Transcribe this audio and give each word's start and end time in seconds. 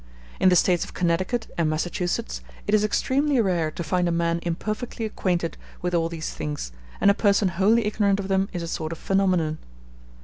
In 0.39 0.49
the 0.49 0.55
States 0.55 0.83
of 0.83 0.95
Connecticut 0.95 1.45
and 1.59 1.69
Massachusetts, 1.69 2.41
it 2.65 2.73
is 2.73 2.83
extremely 2.83 3.39
rare 3.39 3.69
to 3.69 3.83
find 3.83 4.07
a 4.07 4.11
man 4.11 4.39
imperfectly 4.41 5.05
acquainted 5.05 5.57
with 5.83 5.93
all 5.93 6.09
these 6.09 6.31
things, 6.33 6.71
and 6.99 7.11
a 7.11 7.13
person 7.13 7.49
wholly 7.49 7.85
ignorant 7.85 8.19
of 8.19 8.27
them 8.27 8.49
is 8.51 8.63
a 8.63 8.67
sort 8.67 8.91
of 8.93 8.97
phenomenon. 8.97 9.59